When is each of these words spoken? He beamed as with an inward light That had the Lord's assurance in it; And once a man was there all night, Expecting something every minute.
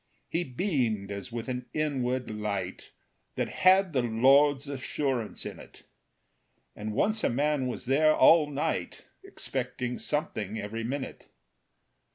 He 0.29 0.43
beamed 0.43 1.11
as 1.11 1.31
with 1.31 1.47
an 1.47 1.67
inward 1.75 2.31
light 2.31 2.89
That 3.35 3.49
had 3.49 3.93
the 3.93 4.01
Lord's 4.01 4.67
assurance 4.67 5.45
in 5.45 5.59
it; 5.59 5.83
And 6.75 6.93
once 6.95 7.23
a 7.23 7.29
man 7.29 7.67
was 7.67 7.85
there 7.85 8.15
all 8.15 8.49
night, 8.49 9.03
Expecting 9.23 9.99
something 9.99 10.59
every 10.59 10.83
minute. 10.83 11.27